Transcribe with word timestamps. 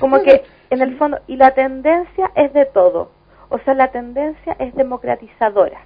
Como 0.00 0.22
que 0.22 0.42
en 0.70 0.82
el 0.82 0.96
fondo, 0.96 1.18
y 1.26 1.36
la 1.36 1.52
tendencia 1.52 2.30
es 2.34 2.52
de 2.52 2.66
todo, 2.66 3.10
o 3.48 3.58
sea, 3.60 3.74
la 3.74 3.90
tendencia 3.92 4.56
es 4.58 4.74
democratizadora. 4.74 5.80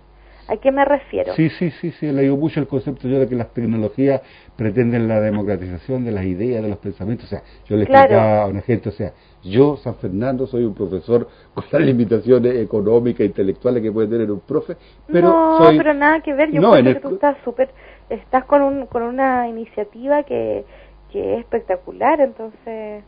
¿A 0.47 0.59
qué 0.59 0.71
me 0.71 0.85
refiero? 0.85 1.33
Sí, 1.35 1.49
sí, 1.49 1.71
sí, 1.71 1.91
sí, 1.93 2.13
le 2.13 2.21
digo 2.23 2.37
mucho 2.37 2.61
el 2.61 2.67
concepto 2.67 3.09
yo 3.09 3.19
de 3.19 3.27
que 3.27 3.35
las 3.35 3.49
tecnologías 3.55 4.21
pretenden 4.57 5.09
la 5.09 5.19
democratización 5.19 6.05
de 6.05 6.13
las 6.13 6.27
ideas, 6.27 6.63
de 6.63 6.69
los 6.69 6.77
pensamientos. 6.79 7.25
O 7.27 7.29
sea, 7.31 7.43
yo 7.67 7.77
le 7.77 7.85
explicaba 7.85 8.43
a 8.43 8.47
una 8.47 8.61
gente, 8.61 8.91
o 8.91 8.93
sea, 8.93 9.15
yo, 9.43 9.79
San 9.79 9.95
Fernando, 9.97 10.47
soy 10.47 10.65
un 10.65 10.75
profesor 10.75 11.29
con 11.55 11.65
las 11.73 11.81
limitaciones 11.81 12.57
económicas 12.57 13.21
e 13.21 13.25
intelectuales 13.25 13.83
que 13.83 13.91
puede 13.91 14.09
tener 14.09 14.31
un 14.31 14.41
profe, 14.41 14.77
pero 15.11 15.29
no, 15.29 15.57
soy... 15.57 15.79
pero 15.79 15.95
nada 15.95 16.21
que 16.21 16.35
ver, 16.35 16.51
yo 16.51 16.61
No, 16.61 16.73
creo 16.73 16.85
que 16.85 16.91
el- 16.91 17.01
tú 17.01 17.15
estás 17.15 17.39
súper, 17.43 17.71
estás 18.11 18.45
con, 18.45 18.61
un, 18.61 18.85
con 18.87 19.03
una 19.03 19.49
iniciativa 19.49 20.25
que, 20.25 20.67
que 21.11 21.35
es 21.35 21.41
espectacular, 21.41 22.21
entonces 22.21 23.03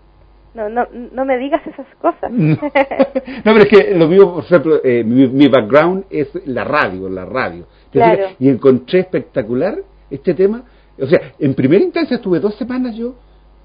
no, 0.57 0.68
no, 0.68 0.86
no 1.12 1.25
me 1.25 1.36
digas 1.38 1.64
esas 1.66 1.86
cosas. 2.00 2.30
No. 2.32 2.56
Pero 3.45 3.59
es 3.59 3.66
que 3.69 3.95
lo 3.95 4.09
mío, 4.09 4.34
por 4.34 4.45
ejemplo, 4.45 4.80
eh, 4.83 5.05
mi, 5.05 5.27
mi 5.28 5.48
background 5.48 6.05
es 6.10 6.28
la 6.47 6.64
radio, 6.64 7.09
la 7.09 7.24
radio. 7.24 7.66
¿Te 7.91 7.98
Claro. 7.98 8.28
Y 8.38 8.48
encontré 8.48 9.00
espectacular 9.00 9.77
este 10.11 10.34
tema. 10.34 10.64
O 10.98 11.06
sea, 11.06 11.20
en 11.38 11.55
primera 11.55 11.84
instancia 11.84 12.16
estuve 12.16 12.41
dos 12.41 12.55
semanas 12.56 12.97
yo 12.97 13.14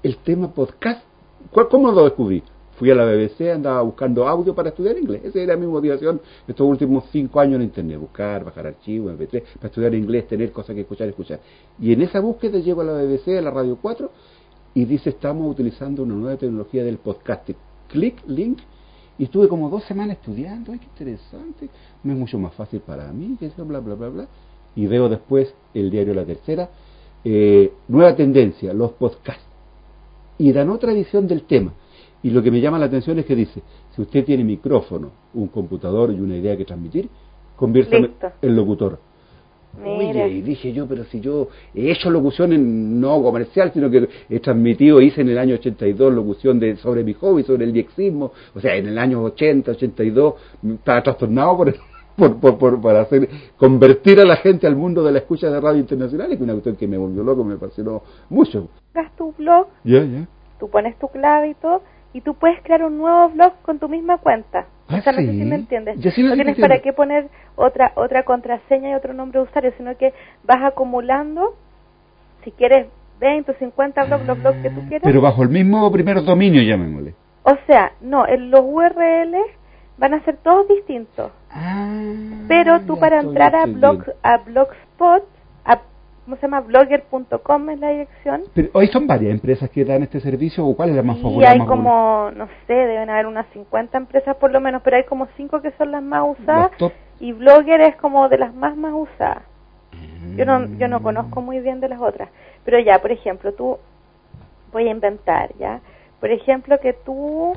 el 0.02 0.16
tema 0.18 0.52
podcast. 0.52 1.02
¿Cuál- 1.50 1.68
¿Cómo 1.68 1.90
lo 1.90 2.04
descubrí? 2.04 2.42
Fui 2.76 2.90
a 2.90 2.94
la 2.94 3.04
BBC, 3.04 3.52
andaba 3.52 3.82
buscando 3.82 4.26
audio 4.26 4.54
para 4.54 4.70
estudiar 4.70 4.96
inglés. 4.98 5.22
Esa 5.24 5.38
era 5.40 5.56
mi 5.56 5.66
motivación 5.66 6.20
estos 6.48 6.66
últimos 6.66 7.04
cinco 7.12 7.38
años 7.38 7.56
en 7.56 7.62
Internet. 7.62 7.98
Buscar, 8.00 8.42
bajar 8.44 8.66
archivos, 8.66 9.12
MP3, 9.12 9.42
para 9.56 9.66
estudiar 9.68 9.94
inglés, 9.94 10.26
tener 10.26 10.50
cosas 10.50 10.74
que 10.74 10.80
escuchar, 10.80 11.06
escuchar. 11.08 11.38
Y 11.78 11.92
en 11.92 12.02
esa 12.02 12.18
búsqueda 12.20 12.58
llego 12.58 12.80
a 12.80 12.84
la 12.84 12.92
BBC, 12.94 13.38
a 13.38 13.42
la 13.42 13.50
Radio 13.50 13.78
4, 13.80 14.10
y 14.74 14.84
dice 14.84 15.10
estamos 15.10 15.50
utilizando 15.50 16.02
una 16.02 16.14
nueva 16.14 16.36
tecnología 16.36 16.84
del 16.84 16.98
podcasting. 16.98 17.56
Clic, 17.88 18.22
link, 18.26 18.58
y 19.18 19.24
estuve 19.24 19.48
como 19.48 19.68
dos 19.68 19.84
semanas 19.84 20.16
estudiando, 20.16 20.72
ay, 20.72 20.78
qué 20.78 20.86
interesante, 20.86 21.68
me 22.02 22.12
es 22.14 22.18
mucho 22.18 22.38
más 22.38 22.54
fácil 22.54 22.80
para 22.80 23.12
mí, 23.12 23.36
que 23.38 23.46
eso, 23.46 23.64
bla, 23.64 23.80
bla, 23.80 23.94
bla, 23.94 24.08
bla. 24.08 24.28
Y 24.74 24.86
veo 24.86 25.08
después 25.08 25.54
el 25.74 25.90
diario 25.90 26.14
La 26.14 26.24
Tercera, 26.24 26.70
eh, 27.24 27.72
nueva 27.88 28.16
tendencia, 28.16 28.72
los 28.72 28.92
podcasts. 28.92 29.44
Y 30.38 30.52
dan 30.52 30.70
otra 30.70 30.92
visión 30.94 31.26
del 31.26 31.42
tema. 31.42 31.74
Y 32.22 32.30
lo 32.30 32.42
que 32.42 32.50
me 32.50 32.60
llama 32.60 32.78
la 32.78 32.86
atención 32.86 33.18
es 33.18 33.26
que 33.26 33.36
dice, 33.36 33.62
si 33.94 34.02
usted 34.02 34.24
tiene 34.24 34.44
micrófono, 34.44 35.10
un 35.34 35.48
computador 35.48 36.10
y 36.10 36.20
una 36.20 36.36
idea 36.36 36.56
que 36.56 36.64
transmitir, 36.64 37.08
conviértame 37.56 38.10
en 38.40 38.56
locutor. 38.56 38.98
Mira. 39.78 40.24
Oye, 40.26 40.28
y 40.28 40.42
dije 40.42 40.72
yo, 40.72 40.86
pero 40.86 41.04
si 41.04 41.20
yo 41.20 41.48
he 41.74 41.90
hecho 41.90 42.10
locución 42.10 42.52
en, 42.52 43.00
no 43.00 43.22
comercial, 43.22 43.70
sino 43.72 43.90
que 43.90 44.08
he 44.28 44.40
transmitido, 44.40 45.00
hice 45.00 45.22
en 45.22 45.30
el 45.30 45.38
año 45.38 45.54
82 45.54 46.12
locución 46.12 46.60
de 46.60 46.76
sobre 46.76 47.04
mi 47.04 47.14
hobby, 47.14 47.42
sobre 47.42 47.64
el 47.64 47.72
diexismo, 47.72 48.32
o 48.54 48.60
sea, 48.60 48.74
en 48.76 48.86
el 48.88 48.98
año 48.98 49.22
80, 49.22 49.70
82, 49.70 50.34
estaba 50.74 51.02
trastornado 51.02 51.56
por, 51.56 51.74
por, 52.16 52.36
por, 52.40 52.58
por- 52.58 52.80
para 52.82 53.00
hacer, 53.00 53.28
convertir 53.56 54.20
a 54.20 54.24
la 54.26 54.36
gente 54.36 54.66
al 54.66 54.76
mundo 54.76 55.02
de 55.02 55.12
la 55.12 55.18
escucha 55.20 55.50
de 55.50 55.58
radio 55.60 55.80
internacional, 55.80 56.36
que 56.36 56.42
una 56.44 56.52
cuestión 56.52 56.76
que 56.76 56.86
me 56.86 56.98
volvió 56.98 57.22
loco, 57.22 57.42
me 57.42 57.54
apasionó 57.54 58.02
mucho. 58.28 58.68
Tu 59.16 59.32
blog, 59.38 59.68
Ya, 59.84 60.04
ya. 60.04 60.26
tú 60.60 60.68
pones 60.68 60.98
tu 60.98 61.08
clave 61.08 61.48
y 61.50 61.54
todo, 61.54 61.80
y 62.12 62.20
tú 62.20 62.34
puedes 62.34 62.60
crear 62.62 62.84
un 62.84 62.98
nuevo 62.98 63.30
blog 63.30 63.52
con 63.62 63.78
tu 63.78 63.88
misma 63.88 64.18
cuenta. 64.18 64.66
Ah, 64.92 64.98
o 64.98 65.02
sea, 65.02 65.12
no 65.12 65.18
sé 65.20 65.30
sí. 65.32 65.38
si 65.38 65.44
me 65.44 65.54
entiendes. 65.56 66.00
Yo 66.00 66.10
sí, 66.10 66.22
no 66.22 66.30
no 66.30 66.34
tienes 66.34 66.58
para 66.58 66.80
qué 66.80 66.92
poner 66.92 67.28
otra 67.56 67.92
otra 67.96 68.24
contraseña 68.24 68.90
y 68.90 68.94
otro 68.94 69.14
nombre 69.14 69.40
de 69.40 69.44
usuario, 69.44 69.72
sino 69.76 69.96
que 69.96 70.12
vas 70.44 70.62
acumulando, 70.62 71.54
si 72.44 72.50
quieres 72.52 72.86
20 73.20 73.52
o 73.52 73.54
50 73.54 74.04
blogs, 74.04 74.26
los 74.26 74.42
blogs 74.42 74.62
que 74.62 74.70
tú 74.70 74.80
quieras. 74.88 75.02
Pero 75.04 75.20
bajo 75.20 75.42
el 75.42 75.48
mismo 75.48 75.90
primer 75.92 76.22
dominio, 76.24 76.62
llamémosle. 76.62 77.14
O 77.44 77.56
sea, 77.66 77.92
no, 78.00 78.26
en 78.26 78.50
los 78.50 78.62
URL 78.64 79.36
van 79.98 80.14
a 80.14 80.24
ser 80.24 80.36
todos 80.38 80.68
distintos. 80.68 81.30
Ah, 81.50 81.88
Pero 82.48 82.80
tú 82.82 82.98
para 82.98 83.20
entrar 83.20 83.54
a, 83.54 83.66
blog, 83.66 84.04
a 84.22 84.38
Blogspot, 84.38 85.24
¿cómo 86.24 86.36
se 86.36 86.42
llama? 86.42 86.60
Blogger.com 86.60 87.70
es 87.70 87.78
la 87.80 87.90
dirección. 87.90 88.42
Pero 88.54 88.68
hoy 88.72 88.86
son 88.88 89.06
varias 89.06 89.32
empresas 89.32 89.68
que 89.70 89.84
dan 89.84 90.02
este 90.02 90.20
servicio, 90.20 90.66
o 90.66 90.76
cuál 90.76 90.90
es 90.90 90.96
la 90.96 91.02
más 91.02 91.18
Y 91.18 91.22
popular? 91.22 91.52
hay 91.52 91.58
más 91.58 91.68
popular? 91.68 91.84
como, 91.84 92.30
no 92.36 92.48
sé, 92.66 92.72
deben 92.74 93.10
haber 93.10 93.26
unas 93.26 93.46
50 93.52 93.96
empresas 93.98 94.36
por 94.36 94.50
lo 94.52 94.60
menos, 94.60 94.82
pero 94.82 94.96
hay 94.96 95.04
como 95.04 95.26
5 95.36 95.60
que 95.62 95.72
son 95.72 95.92
las 95.92 96.02
más 96.02 96.24
usadas. 96.38 96.70
Y 97.20 97.32
Blogger 97.32 97.80
es 97.82 97.96
como 97.96 98.28
de 98.28 98.38
las 98.38 98.54
más 98.54 98.76
más 98.76 98.92
usadas. 98.94 99.42
Yo 100.36 100.44
no, 100.46 100.66
yo 100.78 100.88
no 100.88 101.02
conozco 101.02 101.40
muy 101.42 101.60
bien 101.60 101.80
de 101.80 101.88
las 101.88 102.00
otras. 102.00 102.30
Pero 102.64 102.78
ya, 102.78 103.00
por 103.00 103.12
ejemplo, 103.12 103.52
tú, 103.52 103.78
voy 104.72 104.88
a 104.88 104.90
inventar, 104.90 105.52
¿ya? 105.58 105.80
Por 106.20 106.30
ejemplo, 106.30 106.78
que 106.80 106.92
tú, 106.92 107.52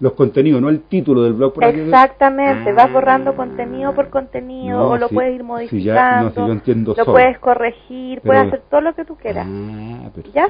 Los 0.00 0.12
contenidos, 0.12 0.62
no 0.62 0.68
el 0.68 0.82
título 0.82 1.22
del 1.24 1.32
blog. 1.32 1.54
Por 1.54 1.64
aquí. 1.64 1.80
Exactamente, 1.80 2.72
vas 2.72 2.92
borrando 2.92 3.34
contenido 3.34 3.94
por 3.94 4.10
contenido 4.10 4.78
No, 4.78 4.88
o 4.90 4.96
lo 4.96 5.08
puedes 5.08 5.34
ir 5.34 5.42
modificando, 5.42 6.32
ya- 6.32 6.40
no, 6.46 6.52
entiendo 6.52 6.94
lo 6.96 7.04
solo. 7.04 7.12
puedes 7.16 7.36
corregir, 7.40 8.20
Pero- 8.20 8.32
puedes 8.32 8.46
hacer 8.46 8.62
todo 8.70 8.80
lo 8.80 8.94
que 8.94 9.04
tú 9.04 9.16
quieras. 9.16 9.44
Ah, 9.48 10.08
perfecto. 10.14 10.30
¿Ya? 10.34 10.46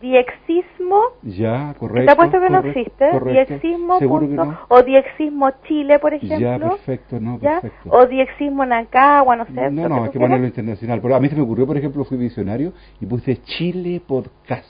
www.diexismo 0.01 0.99
Ya, 1.23 1.73
correcto. 1.79 2.05
te 2.05 2.11
apuesto 2.11 2.39
que 2.39 2.49
no 2.49 2.57
correcto, 2.61 2.79
existe, 2.79 3.09
correcto. 3.11 3.53
diexismo 3.53 3.99
punto- 3.99 4.45
no. 4.45 4.57
o 4.67 4.83
diexismo 4.83 5.51
Chile, 5.67 5.99
por 5.99 6.11
Ya, 6.19 6.35
ejemplo, 6.37 6.69
perfecto, 6.71 7.19
no, 7.19 7.39
¿ya? 7.39 7.61
perfecto. 7.61 7.89
o 7.91 8.05
diexismo 8.05 8.65
Nancagua, 8.65 9.35
no 9.35 9.45
sé. 9.45 9.51
No, 9.71 9.89
no, 9.89 9.95
hay 9.95 10.03
que 10.05 10.09
quieras. 10.11 10.13
ponerlo 10.29 10.47
internacional. 10.47 10.99
Pero 11.01 11.15
a 11.15 11.19
mí 11.19 11.29
se 11.29 11.35
me 11.35 11.41
ocurrió, 11.41 11.65
por 11.67 11.77
ejemplo, 11.77 12.03
fui 12.05 12.17
visionario 12.17 12.73
y 12.99 13.05
puse 13.05 13.37
Chile 13.43 14.01
Podcast. 14.05 14.67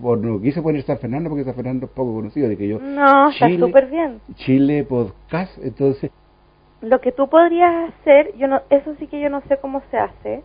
Por, 0.00 0.18
no 0.18 0.40
quise 0.40 0.62
poner 0.62 0.82
San 0.82 0.98
Fernando 0.98 1.28
porque 1.28 1.44
San 1.44 1.54
Fernando 1.54 1.86
es 1.86 1.92
poco 1.92 2.14
conocido. 2.14 2.48
De 2.48 2.56
que 2.56 2.68
yo, 2.68 2.78
No, 2.78 3.30
está 3.30 3.46
Chile- 3.48 3.66
súper 3.66 3.86
bien. 3.86 4.20
Chile 4.34 4.84
Podcast, 4.84 5.58
entonces, 5.62 6.10
Lo 6.80 7.00
que 7.00 7.10
tú 7.10 7.28
podrías 7.28 7.88
hacer, 7.90 8.36
yo 8.36 8.46
no, 8.46 8.62
eso 8.70 8.94
sí 9.00 9.08
que 9.08 9.18
yo 9.20 9.28
no 9.28 9.40
sé 9.48 9.56
cómo 9.56 9.82
se 9.90 9.96
hace, 9.98 10.44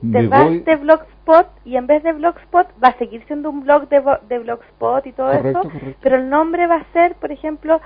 te 0.00 0.26
vas 0.28 0.44
voy- 0.46 0.60
de 0.60 0.76
Blogspot 0.76 1.48
y 1.64 1.76
en 1.76 1.86
vez 1.86 2.02
de 2.02 2.12
Blogspot 2.12 2.68
va 2.82 2.88
a 2.88 2.98
seguir 2.98 3.24
siendo 3.26 3.50
un 3.50 3.62
blog 3.62 3.88
de, 3.88 4.02
de 4.28 4.38
Blogspot 4.38 5.06
y 5.06 5.12
todo 5.12 5.28
Correcto, 5.32 5.60
eso, 5.60 5.70
correcto. 5.70 5.98
pero 6.02 6.16
el 6.16 6.28
nombre 6.28 6.66
va 6.66 6.76
a 6.76 6.84
ser, 6.92 7.14
por 7.16 7.30
ejemplo, 7.32 7.80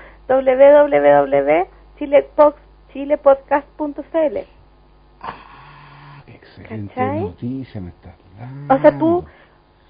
www.chilepodcast.cl. 3.17 4.37
Ah, 5.21 6.23
excelente 6.27 6.93
¿Cachai? 6.93 7.21
noticia 7.21 7.81
me 7.81 7.89
estás 7.89 8.15
dando. 8.39 8.73
O 8.75 8.79
sea, 8.79 8.97
tú 8.97 9.25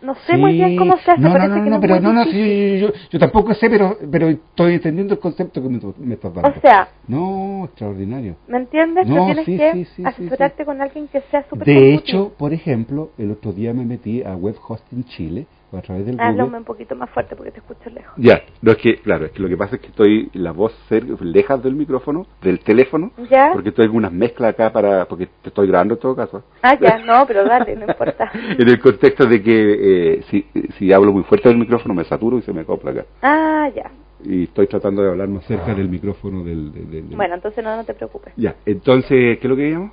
no 0.01 0.15
sé 0.27 0.37
muy 0.37 0.53
bien 0.53 0.77
cómo 0.77 0.97
se 0.97 1.11
hace, 1.11 1.21
No, 1.21 1.29
no, 1.29 1.47
no, 1.47 1.63
que 1.63 1.69
no, 1.69 1.79
pero 1.79 1.99
no, 1.99 2.13
no, 2.13 2.23
sí, 2.25 2.79
yo, 2.79 2.87
yo, 2.87 2.93
yo 3.09 3.19
tampoco 3.19 3.53
sé, 3.55 3.69
pero, 3.69 3.97
pero 4.11 4.29
estoy 4.29 4.75
entendiendo 4.75 5.15
el 5.15 5.19
concepto 5.19 5.61
que 5.61 5.69
me, 5.69 5.79
me 5.97 6.13
estás 6.13 6.33
dando. 6.33 6.49
O 6.49 6.61
sea, 6.61 6.89
no, 7.07 7.65
extraordinario. 7.65 8.35
¿me 8.47 8.57
entiendes? 8.57 9.07
No, 9.07 9.25
tienes 9.25 9.45
sí, 9.45 9.57
que 9.57 9.73
sí, 9.73 9.85
sí, 9.85 9.91
sí, 9.95 10.03
asesorarte 10.05 10.65
con 10.65 10.81
alguien 10.81 11.07
que 11.07 11.21
sea 11.31 11.43
súper 11.49 11.65
De 11.65 11.93
hecho, 11.93 12.33
por 12.37 12.53
ejemplo, 12.53 13.09
el 13.17 13.31
otro 13.31 13.53
día 13.53 13.73
me 13.73 13.85
metí 13.85 14.23
a 14.23 14.35
Web 14.35 14.55
Hosting 14.67 15.03
Chile 15.05 15.47
a 15.73 15.81
través 15.81 16.05
del 16.05 16.19
Háblame 16.19 16.57
un 16.59 16.63
poquito 16.63 16.95
más 16.95 17.09
fuerte 17.09 17.35
porque 17.35 17.51
te 17.51 17.59
escucho 17.59 17.89
lejos. 17.89 18.13
Ya, 18.17 18.41
no 18.61 18.71
es 18.71 18.77
que, 18.77 18.97
claro, 19.01 19.25
es 19.25 19.31
que 19.31 19.41
lo 19.41 19.49
que 19.49 19.57
pasa 19.57 19.75
es 19.75 19.81
que 19.81 19.87
estoy 19.87 20.29
la 20.33 20.51
voz 20.51 20.73
cerca, 20.87 21.13
lejos 21.21 21.61
del 21.63 21.75
micrófono, 21.75 22.25
del 22.41 22.59
teléfono, 22.59 23.11
¿Ya? 23.29 23.49
porque 23.53 23.69
estoy 23.69 23.85
en 23.85 23.91
unas 23.95 24.11
mezclas 24.13 24.51
acá 24.51 24.71
para, 24.71 25.05
porque 25.05 25.27
te 25.41 25.49
estoy 25.49 25.67
grabando 25.67 25.95
en 25.95 25.99
todo 25.99 26.15
caso. 26.15 26.43
Ah, 26.61 26.75
ya, 26.79 26.97
no, 27.05 27.25
pero 27.27 27.43
dale, 27.43 27.75
no 27.75 27.85
importa. 27.85 28.31
en 28.57 28.67
el 28.67 28.79
contexto 28.79 29.25
de 29.25 29.43
que 29.43 30.13
eh, 30.13 30.23
si, 30.29 30.45
si 30.77 30.93
hablo 30.93 31.11
muy 31.11 31.23
fuerte 31.23 31.49
del 31.49 31.57
micrófono 31.57 31.93
me 31.93 32.05
saturo 32.05 32.37
y 32.37 32.41
se 32.43 32.53
me 32.53 32.61
acopla 32.61 32.91
acá. 32.91 33.05
Ah, 33.21 33.69
ya. 33.75 33.91
Y 34.23 34.45
estoy 34.45 34.67
tratando 34.67 35.03
de 35.03 35.09
hablar 35.09 35.27
más 35.27 35.45
cerca 35.45 35.73
del 35.75 35.89
micrófono 35.89 36.43
del... 36.43 36.71
del- 36.73 36.89
del- 36.89 37.15
Bueno, 37.15 37.35
entonces 37.35 37.63
no, 37.63 37.75
no 37.75 37.83
te 37.83 37.93
preocupes. 37.93 38.33
Ya, 38.35 38.55
entonces, 38.65 39.37
¿qué 39.37 39.39
es 39.41 39.49
lo 39.49 39.55
que 39.55 39.69
llamo? 39.69 39.91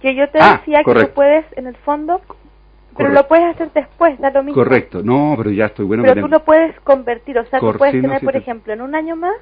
Que 0.00 0.14
yo 0.14 0.28
te 0.30 0.38
Ah, 0.40 0.56
decía 0.58 0.82
que 0.84 0.92
tú 1.06 1.10
puedes, 1.14 1.44
en 1.56 1.66
el 1.68 1.76
fondo, 1.76 2.20
pero 2.96 3.10
Correcto. 3.10 3.22
lo 3.22 3.28
puedes 3.28 3.54
hacer 3.54 3.70
después, 3.72 4.18
da 4.18 4.30
lo 4.30 4.42
mismo. 4.42 4.62
Correcto, 4.62 5.02
no, 5.02 5.34
pero 5.36 5.50
ya 5.50 5.66
estoy 5.66 5.84
bueno. 5.86 6.02
pero 6.02 6.14
que 6.14 6.20
tú 6.22 6.28
lo 6.28 6.44
puedes 6.44 6.78
convertir, 6.80 7.38
o 7.38 7.44
sea, 7.46 7.60
Cor- 7.60 7.72
tú 7.74 7.78
puedes 7.78 7.92
sí, 7.92 7.98
no, 7.98 8.02
tener, 8.02 8.20
sí 8.20 8.24
por 8.26 8.32
te- 8.32 8.38
ejemplo, 8.38 8.72
en 8.72 8.80
un 8.80 8.94
año 8.94 9.14
más, 9.16 9.36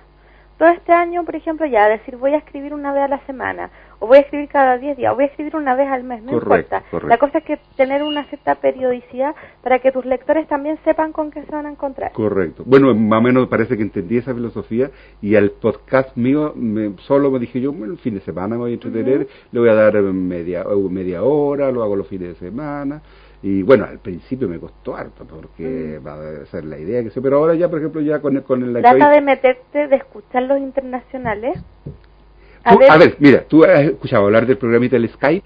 todo 0.59 0.69
este 0.71 0.93
año, 0.93 1.25
por 1.25 1.37
ejemplo, 1.37 1.67
ya 1.67 1.89
decir 1.89 2.17
voy 2.17 2.35
a 2.35 2.39
escribir 2.39 2.75
una 2.75 2.93
vez 2.93 3.03
a 3.05 3.09
la 3.09 3.19
semana, 3.27 3.71
o 3.99 4.07
voy 4.07 4.19
a 4.19 4.21
escribir 4.21 4.49
cada 4.49 4.79
10 4.79 4.97
días, 4.97 5.13
o 5.13 5.15
voy 5.15 5.25
a 5.25 5.27
escribir 5.29 5.57
una 5.57 5.75
vez 5.75 5.89
al 5.89 6.05
mes, 6.05 6.23
no 6.23 6.33
Correcto, 6.33 6.77
importa. 6.77 6.91
correcto. 6.91 7.09
La 7.09 7.19
cosa 7.19 7.39
es 7.39 7.45
que 7.45 7.59
tener 7.77 8.03
una 8.03 8.25
cierta 8.25 8.57
periodicidad 8.57 9.35
para 9.63 9.79
que 9.79 9.91
tus 9.93 10.05
lectores 10.05 10.47
también 10.49 10.79
sepan 10.85 11.13
con 11.13 11.31
qué 11.31 11.43
se 11.45 11.51
van 11.53 11.67
a 11.67 11.71
encontrar. 11.71 12.13
Correcto. 12.13 12.63
Bueno, 12.67 12.95
más 12.95 13.19
o 13.19 13.23
menos 13.23 13.49
parece 13.49 13.77
que 13.77 13.83
entendí 13.83 14.19
esa 14.19 14.35
filosofía 14.35 14.91
y 15.23 15.35
al 15.37 15.51
podcast 15.51 16.17
mío 16.17 16.53
me, 16.57 16.95
solo 16.99 17.31
me 17.31 17.39
dije 17.39 17.61
yo, 17.61 17.73
bueno, 17.73 17.95
el 17.95 17.99
fin 17.99 18.15
de 18.15 18.21
semana 18.21 18.57
me 18.57 18.63
voy 18.63 18.71
a 18.73 18.75
entretener, 18.75 19.27
le 19.53 19.61
voy 19.61 19.69
a 19.69 19.75
dar 19.75 19.97
eh, 19.97 20.03
media, 20.03 20.63
eh, 20.63 20.89
media 20.91 21.23
hora, 21.23 21.71
lo 21.73 21.83
hago 21.83 21.97
los 21.97 22.07
fines 22.09 22.29
de 22.29 22.35
semana. 22.35 23.01
Y 23.43 23.63
bueno, 23.63 23.85
al 23.85 23.99
principio 23.99 24.49
me 24.49 24.59
costó 24.59 24.97
harto 24.97 25.25
porque 25.25 26.01
va 26.05 26.15
a 26.15 26.47
ser 26.47 26.65
la 26.65 26.79
idea 26.79 27.03
que 27.03 27.11
sé, 27.11 27.21
pero 27.21 27.37
ahora 27.37 27.55
ya, 27.55 27.69
por 27.69 27.79
ejemplo, 27.79 28.01
ya 28.01 28.19
con, 28.21 28.35
el- 28.37 28.43
con 28.43 28.63
el 28.63 28.73
Trata 28.83 29.11
de 29.11 29.21
meterte, 29.21 29.87
de 29.89 29.97
escuchar 29.97 30.43
los 30.45 30.59
internacionales, 30.59 31.63
a 32.67 32.73
Tú- 32.73 32.79
ver, 32.81 32.91
a 32.91 32.97
ver, 32.97 33.17
mira, 33.21 33.45
tú 33.45 33.65
has 33.65 33.81
escuchado 33.85 34.25
hablar 34.25 34.47
del 34.47 34.59
programita 34.59 34.97
del 34.97 35.09
Skype. 35.09 35.45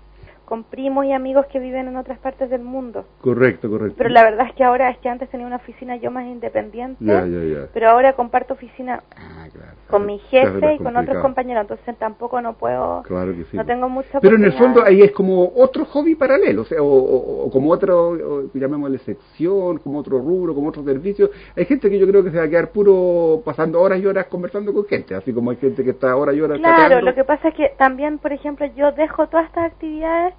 Con 0.51 0.65
primos 0.65 1.07
y 1.07 1.13
amigos 1.13 1.47
que 1.47 1.61
viven 1.61 1.87
en 1.87 1.97
otras 1.97 2.19
partes 2.19 2.51
del 2.51 2.63
mundo. 2.63 3.05
Correcto, 3.21 3.71
correcto. 3.71 3.95
Pero 3.97 4.11
la 4.11 4.25
verdad 4.25 4.49
es 4.49 4.55
que 4.57 4.65
ahora 4.65 4.91
es 4.91 4.99
que 4.99 5.09
antes 5.09 5.31
tenía 5.31 5.47
una 5.47 5.57
oficina 5.57 5.95
yo 5.95 6.11
más 6.11 6.27
independiente, 6.27 6.97
Ya, 7.05 7.25
ya, 7.25 7.39
ya. 7.45 7.67
pero 7.73 7.89
ahora 7.89 8.15
comparto 8.15 8.55
oficina 8.55 9.01
Ah, 9.17 9.47
claro. 9.53 9.69
con 9.89 10.07
mi 10.07 10.19
jefe 10.19 10.75
y 10.75 10.79
con 10.79 10.97
otros 10.97 11.19
compañeros, 11.23 11.63
entonces 11.63 11.97
tampoco 11.99 12.41
no 12.41 12.55
puedo, 12.55 13.03
Claro 13.05 13.31
que 13.33 13.45
sí. 13.45 13.57
no 13.57 13.65
tengo 13.65 13.89
mucha 13.89 14.19
Pero 14.21 14.35
en 14.35 14.45
el 14.45 14.53
fondo 14.55 14.85
ahí 14.85 15.03
es 15.03 15.13
como 15.13 15.53
otro 15.55 15.85
hobby 15.85 16.17
paralelo, 16.17 16.63
o 16.63 16.65
sea, 16.65 16.83
o, 16.83 16.87
o- 16.87 17.45
o 17.47 17.51
como 17.53 17.71
otro, 17.71 18.09
o, 18.11 18.51
llamémosle 18.53 18.99
sección, 18.99 19.79
como 19.79 20.01
otro 20.01 20.19
rubro, 20.19 20.53
como 20.53 20.71
otro 20.71 20.83
servicio. 20.83 21.31
Hay 21.57 21.65
gente 21.65 21.89
que 21.89 21.97
yo 21.97 22.09
creo 22.09 22.25
que 22.25 22.33
se 22.33 22.39
va 22.39 22.45
a 22.45 22.49
quedar 22.51 22.71
puro 22.73 23.41
pasando 23.45 23.81
horas 23.81 24.01
y 24.01 24.07
horas 24.07 24.27
conversando 24.27 24.73
con 24.75 24.85
gente, 24.87 25.15
así 25.15 25.33
como 25.33 25.53
hay 25.53 25.59
gente 25.59 25.85
que 25.85 25.91
está 25.91 26.17
horas 26.17 26.35
y 26.35 26.41
horas 26.41 26.59
Claro, 26.59 27.01
lo 27.03 27.15
que 27.15 27.23
pasa 27.23 27.49
es 27.51 27.55
que 27.55 27.73
también, 27.79 28.19
por 28.19 28.33
ejemplo, 28.33 28.67
yo 28.75 28.91
dejo 28.93 29.29
todas 29.29 29.47
estas 29.47 29.67
actividades 29.67 30.35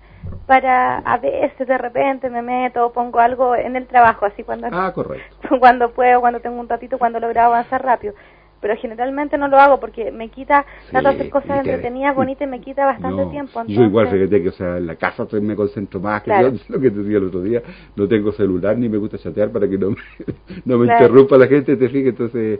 para 0.45 0.97
a 0.99 1.17
veces 1.17 1.67
de 1.67 1.77
repente 1.77 2.29
me 2.29 2.41
meto, 2.41 2.91
pongo 2.91 3.19
algo 3.19 3.55
en 3.55 3.75
el 3.75 3.87
trabajo, 3.87 4.25
así 4.25 4.43
cuando 4.43 4.67
Ah, 4.71 4.91
correcto. 4.93 5.47
cuando 5.59 5.91
puedo, 5.91 6.21
cuando 6.21 6.39
tengo 6.39 6.59
un 6.59 6.67
ratito, 6.69 6.97
cuando 6.97 7.19
logro 7.19 7.41
avanzar 7.41 7.83
rápido. 7.83 8.13
Pero 8.61 8.75
generalmente 8.77 9.37
no 9.39 9.47
lo 9.47 9.57
hago 9.57 9.79
porque 9.79 10.11
me 10.11 10.29
quita, 10.29 10.65
trato 10.91 11.07
de 11.09 11.13
Sí, 11.15 11.19
hacer 11.21 11.29
cosas 11.31 11.57
entretenidas, 11.57 12.15
bonitas 12.15 12.47
y 12.47 12.51
me 12.51 12.61
quita 12.61 12.85
bastante 12.85 13.23
No, 13.25 13.29
tiempo. 13.31 13.63
Yo 13.67 13.83
igual, 13.83 14.07
fíjate 14.09 14.43
que, 14.43 14.49
o 14.49 14.51
sea, 14.53 14.77
en 14.77 14.85
la 14.85 14.95
casa 14.95 15.23
estoy- 15.23 15.41
me 15.41 15.55
concentro 15.55 15.99
más, 15.99 16.21
que 16.21 16.25
Claro. 16.29 16.51
yo, 16.53 16.59
lo 16.69 16.79
que 16.79 16.91
te 16.91 16.99
decía 16.99 17.17
el 17.17 17.25
otro 17.25 17.41
día, 17.41 17.61
no 17.95 18.07
tengo 18.07 18.31
celular 18.33 18.77
ni 18.77 18.87
me 18.87 18.97
gusta 18.97 19.17
chatear 19.17 19.49
para 19.51 19.67
que 19.67 19.77
no 19.79 19.89
me, 19.89 19.95
no 20.65 20.77
me 20.77 20.85
Claro. 20.85 21.05
interrumpa 21.05 21.37
la 21.37 21.47
gente, 21.47 21.75
te 21.75 21.89
fijas, 21.89 22.09
entonces, 22.09 22.59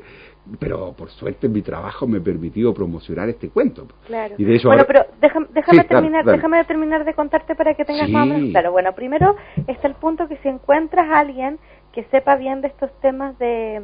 pero 0.60 0.92
por 0.94 1.10
suerte 1.12 1.48
mi 1.48 1.62
trabajo 1.62 2.08
me 2.08 2.18
ha 2.18 2.22
permitido 2.22 2.74
promocionar 2.74 3.30
este 3.30 3.50
cuento. 3.50 3.86
Claro. 4.08 4.34
Y 4.40 4.44
de 4.44 4.56
hecho 4.56 4.70
bueno, 4.70 4.82
ahora- 4.82 5.04
pero 5.06 5.16
déjame, 5.22 5.46
déjame 5.54 5.82
Sí, 5.84 5.88
terminar, 5.88 6.26
dale. 6.26 6.38
déjame 6.38 6.64
terminar 6.66 7.06
de 7.06 7.14
contarte 7.14 7.54
para 7.54 7.76
que 7.76 7.86
tengas 7.86 8.08
Sí. 8.08 8.12
más 8.12 8.24
o 8.24 8.26
menos 8.34 8.50
claro. 8.50 8.72
Bueno, 8.72 8.94
primero 8.94 9.36
está 9.68 9.88
el 9.88 9.94
punto 9.94 10.28
que 10.28 10.38
si 10.38 10.48
encuentras 10.48 11.08
a 11.10 11.20
alguien 11.20 11.60
que 11.94 12.06
sepa 12.06 12.38
bien 12.38 12.62
de 12.62 12.70
estos 12.70 12.90
temas 13.02 13.38
de 13.38 13.80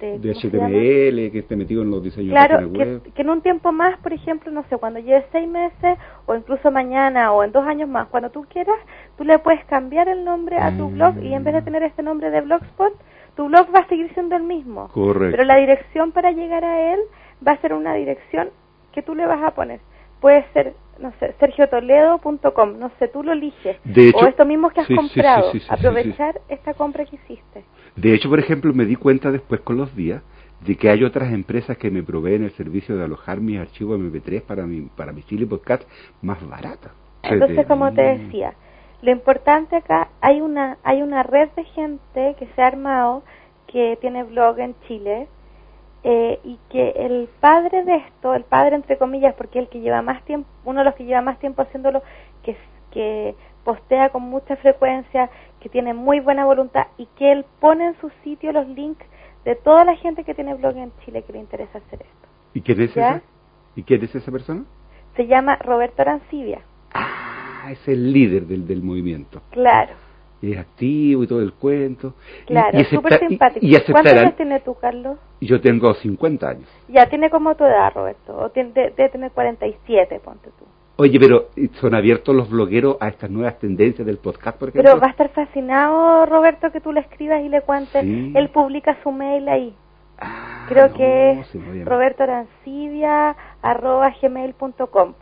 de, 0.00 0.18
de. 0.18 0.34
HTML, 0.34 1.30
que 1.32 1.38
esté 1.40 1.56
metido 1.56 1.82
en 1.82 1.90
los 1.90 2.02
diseños 2.02 2.30
Claro, 2.30 2.58
de 2.58 2.66
web. 2.66 3.02
que, 3.02 3.10
que 3.12 3.22
en 3.22 3.30
un 3.30 3.42
tiempo 3.42 3.70
más, 3.72 3.98
por 3.98 4.12
ejemplo, 4.12 4.50
no 4.50 4.64
sé, 4.68 4.76
cuando 4.78 4.98
lleves 5.00 5.24
seis 5.32 5.48
meses 5.48 5.98
o 6.26 6.34
incluso 6.34 6.70
mañana 6.70 7.32
o 7.32 7.44
en 7.44 7.52
dos 7.52 7.64
años 7.66 7.88
más, 7.88 8.08
cuando 8.08 8.30
tú 8.30 8.44
quieras, 8.48 8.76
tú 9.16 9.24
le 9.24 9.38
puedes 9.38 9.64
cambiar 9.66 10.08
el 10.08 10.24
nombre 10.24 10.56
a 10.58 10.76
tu 10.76 10.88
Mm. 10.88 10.94
blog 10.94 11.22
y 11.22 11.34
en 11.34 11.44
vez 11.44 11.54
de 11.54 11.62
tener 11.62 11.82
este 11.82 12.02
nombre 12.02 12.30
de 12.30 12.40
Blogspot, 12.40 12.92
tu 13.36 13.46
blog 13.46 13.66
va 13.74 13.80
a 13.80 13.88
seguir 13.88 14.12
siendo 14.14 14.36
el 14.36 14.42
mismo. 14.42 14.88
Correcto. 14.88 15.30
Pero 15.32 15.44
la 15.44 15.56
dirección 15.56 16.12
para 16.12 16.32
llegar 16.32 16.64
a 16.64 16.92
él 16.94 17.00
va 17.46 17.52
a 17.52 17.56
ser 17.58 17.72
una 17.74 17.94
dirección 17.94 18.50
que 18.92 19.02
tú 19.02 19.14
le 19.14 19.24
vas 19.26 19.42
a 19.42 19.52
poner. 19.52 19.80
Puede 20.20 20.44
ser, 20.52 20.74
no 21.00 21.12
sé, 21.18 21.34
sergiotoledo.com, 21.40 22.78
no 22.78 22.90
sé, 22.98 23.08
tú 23.08 23.22
lo 23.22 23.32
eliges. 23.32 23.76
De 23.84 24.08
hecho- 24.08 24.18
o 24.18 24.26
esto 24.26 24.44
mismo 24.44 24.70
que 24.70 24.80
has 24.80 24.86
sí, 24.86 24.94
comprado, 24.94 25.52
sí, 25.52 25.60
sí, 25.60 25.66
aprovechar 25.68 26.40
esta 26.48 26.74
compra 26.74 27.04
que 27.04 27.16
hiciste. 27.16 27.64
De 27.96 28.14
hecho, 28.14 28.28
por 28.28 28.38
ejemplo, 28.38 28.72
me 28.72 28.84
di 28.84 28.96
cuenta 28.96 29.30
después 29.30 29.60
con 29.60 29.76
los 29.76 29.94
días 29.96 30.22
de 30.60 30.76
que 30.76 30.90
hay 30.90 31.04
otras 31.04 31.32
empresas 31.32 31.76
que 31.78 31.90
me 31.90 32.02
proveen 32.02 32.44
el 32.44 32.50
servicio 32.52 32.96
de 32.96 33.04
alojar 33.04 33.40
mis 33.40 33.58
archivos 33.58 33.98
MP3 33.98 34.42
para 34.42 34.66
mi, 34.66 34.82
para 34.82 35.12
mi 35.12 35.22
Chile 35.22 35.46
Podcast 35.46 35.82
más 36.22 36.46
barata. 36.46 36.92
Entonces, 37.22 37.66
como 37.66 37.92
te 37.92 38.02
decía, 38.02 38.54
lo 39.02 39.10
importante 39.10 39.76
acá, 39.76 40.08
hay 40.20 40.40
una, 40.40 40.78
hay 40.82 41.02
una 41.02 41.22
red 41.22 41.48
de 41.56 41.64
gente 41.64 42.36
que 42.38 42.46
se 42.54 42.62
ha 42.62 42.66
armado, 42.66 43.22
que 43.66 43.96
tiene 44.00 44.24
blog 44.24 44.58
en 44.58 44.74
Chile, 44.86 45.28
eh, 46.02 46.40
y 46.44 46.58
que 46.70 46.90
el 46.96 47.28
padre 47.40 47.84
de 47.84 47.96
esto, 47.96 48.34
el 48.34 48.44
padre 48.44 48.76
entre 48.76 48.96
comillas, 48.96 49.34
porque 49.34 49.58
el 49.58 49.68
que 49.68 49.80
lleva 49.80 50.02
más 50.02 50.24
tiempo, 50.24 50.48
uno 50.64 50.80
de 50.80 50.84
los 50.84 50.94
que 50.94 51.04
lleva 51.04 51.20
más 51.20 51.38
tiempo 51.38 51.62
haciéndolo, 51.62 52.02
que, 52.42 52.56
que 52.90 53.34
postea 53.64 54.08
con 54.08 54.22
mucha 54.22 54.56
frecuencia, 54.56 55.30
que 55.60 55.68
tiene 55.68 55.92
muy 55.92 56.20
buena 56.20 56.46
voluntad 56.46 56.86
y 56.96 57.06
que 57.16 57.32
él 57.32 57.44
pone 57.60 57.86
en 57.88 58.00
su 58.00 58.10
sitio 58.24 58.52
los 58.52 58.66
links 58.68 59.04
de 59.44 59.54
toda 59.56 59.84
la 59.84 59.96
gente 59.96 60.24
que 60.24 60.34
tiene 60.34 60.54
blog 60.54 60.76
en 60.76 60.92
Chile 61.04 61.22
que 61.22 61.32
le 61.32 61.40
interesa 61.40 61.78
hacer 61.78 62.02
esto. 62.02 62.28
¿Y 62.54 62.62
quién 62.62 62.80
es 62.80 62.94
¿Ya? 62.94 63.10
esa? 63.10 63.22
¿Y 63.76 63.82
quién 63.82 64.02
es 64.02 64.14
esa 64.14 64.30
persona? 64.32 64.64
Se 65.16 65.26
llama 65.26 65.56
Roberto 65.56 66.02
Arancibia. 66.02 66.62
Ah, 66.92 67.68
es 67.70 67.86
el 67.88 68.12
líder 68.12 68.46
del, 68.46 68.66
del 68.66 68.82
movimiento. 68.82 69.42
Claro. 69.50 69.92
Es 70.42 70.58
activo 70.58 71.24
y 71.24 71.26
todo 71.26 71.40
el 71.40 71.52
cuento. 71.52 72.14
Claro, 72.46 72.78
y, 72.78 72.84
súper 72.84 73.18
simpático. 73.18 73.64
Y 73.64 73.78
¿Cuántos 73.92 74.12
años 74.14 74.36
tienes 74.36 74.64
tú, 74.64 74.74
Carlos? 74.74 75.18
Yo 75.40 75.60
tengo 75.60 75.92
50 75.94 76.48
años. 76.48 76.68
Ya, 76.88 77.06
tiene 77.06 77.30
como 77.30 77.54
tu 77.54 77.64
edad, 77.64 77.92
Roberto. 77.94 78.36
O 78.36 78.50
tiene, 78.50 78.72
debe 78.72 79.08
tener 79.08 79.30
47, 79.30 80.20
ponte 80.24 80.50
tú. 80.58 80.64
Oye, 80.96 81.18
pero 81.18 81.48
¿son 81.80 81.94
abiertos 81.94 82.34
los 82.34 82.50
blogueros 82.50 82.98
a 83.00 83.08
estas 83.08 83.30
nuevas 83.30 83.58
tendencias 83.58 84.06
del 84.06 84.18
podcast, 84.18 84.58
por 84.58 84.68
ejemplo? 84.68 84.90
Pero 84.90 85.00
va 85.00 85.06
a 85.06 85.10
estar 85.10 85.30
fascinado, 85.30 86.26
Roberto, 86.26 86.70
que 86.70 86.80
tú 86.80 86.92
le 86.92 87.00
escribas 87.00 87.42
y 87.42 87.48
le 87.48 87.62
cuentes. 87.62 88.04
Él 88.04 88.50
publica 88.52 88.98
su 89.02 89.10
mail 89.10 89.48
ahí. 89.48 89.74
Ah, 90.20 90.66
Creo 90.68 90.92
que 90.92 91.40
es 91.40 91.84
Roberto 91.84 92.22
Arancibia 92.22 93.34
arroba 93.62 94.14
gmail.com. 94.22 95.14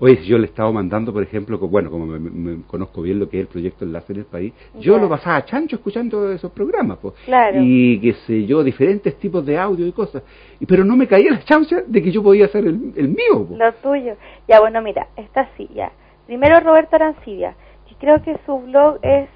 Oye, 0.00 0.16
si 0.16 0.26
yo 0.26 0.36
le 0.36 0.46
he 0.46 0.48
estado 0.48 0.72
mandando, 0.72 1.12
por 1.12 1.22
ejemplo, 1.22 1.58
bueno, 1.58 1.90
como 1.90 2.06
me, 2.06 2.62
conozco 2.66 3.02
bien 3.02 3.20
lo 3.20 3.28
que 3.28 3.36
es 3.38 3.42
el 3.42 3.46
proyecto 3.46 3.84
Enlace 3.84 4.12
en 4.12 4.18
el 4.18 4.24
País, 4.24 4.52
yo 4.80 4.98
lo 4.98 5.08
pasaba 5.08 5.36
a 5.36 5.44
chancho 5.44 5.76
escuchando 5.76 6.32
esos 6.32 6.50
programas, 6.50 6.98
pues. 7.00 7.14
Claro. 7.24 7.58
Y 7.60 8.00
qué 8.00 8.14
sé 8.26 8.46
yo, 8.46 8.64
diferentes 8.64 9.16
tipos 9.16 9.46
de 9.46 9.58
audio 9.58 9.86
y 9.86 9.92
cosas. 9.92 10.22
Y, 10.58 10.66
pero 10.66 10.84
no 10.84 10.96
me 10.96 11.06
caía 11.06 11.30
la 11.30 11.44
chance 11.44 11.84
de 11.86 12.02
que 12.02 12.10
yo 12.10 12.22
podía 12.22 12.46
hacer 12.46 12.64
el, 12.64 13.08
mío. 13.08 13.46
Lo 13.50 13.72
tuyo. 13.74 14.16
Ya, 14.48 14.60
bueno, 14.60 14.82
mira, 14.82 15.06
está 15.16 15.42
así, 15.42 15.68
ya. 15.72 15.92
Primero 16.26 16.58
Roberto 16.60 16.96
Arancibia, 16.96 17.54
que 17.88 17.94
creo 17.94 18.22
que 18.22 18.36
su 18.44 18.58
blog 18.58 18.98
es 19.02 19.28